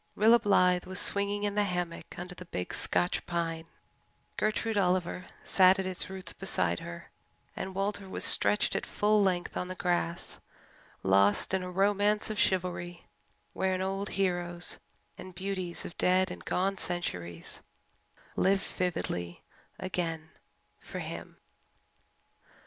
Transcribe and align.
Rilla 0.15 0.39
Blythe 0.39 0.85
was 0.85 0.99
swinging 0.99 1.43
in 1.43 1.53
the 1.53 1.63
hammock 1.63 2.17
under 2.17 2.33
the 2.33 2.45
big 2.45 2.73
Scotch 2.73 3.23
pine, 3.27 3.67
Gertrude 4.35 4.75
Oliver 4.75 5.27
sat 5.43 5.77
at 5.77 5.85
its 5.85 6.09
roots 6.09 6.33
beside 6.33 6.79
her, 6.79 7.11
and 7.55 7.75
Walter 7.75 8.09
was 8.09 8.25
stretched 8.25 8.75
at 8.75 8.83
full 8.87 9.21
length 9.21 9.55
on 9.55 9.67
the 9.67 9.75
grass, 9.75 10.39
lost 11.03 11.53
in 11.53 11.61
a 11.61 11.69
romance 11.69 12.31
of 12.31 12.39
chivalry 12.39 13.05
wherein 13.53 13.83
old 13.83 14.09
heroes 14.09 14.79
and 15.19 15.35
beauties 15.35 15.85
of 15.85 15.95
dead 15.99 16.31
and 16.31 16.45
gone 16.45 16.79
centuries 16.79 17.61
lived 18.35 18.63
vividly 18.63 19.43
again 19.77 20.31
for 20.79 20.97
him. 20.97 21.37